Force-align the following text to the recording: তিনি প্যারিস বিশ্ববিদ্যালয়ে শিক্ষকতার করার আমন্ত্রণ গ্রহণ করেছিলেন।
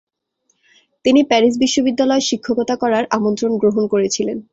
তিনি 1.05 1.21
প্যারিস 1.23 1.53
বিশ্ববিদ্যালয়ে 1.57 2.27
শিক্ষকতার 2.29 2.77
করার 2.77 3.03
আমন্ত্রণ 3.17 3.51
গ্রহণ 3.61 3.83
করেছিলেন। 3.87 4.37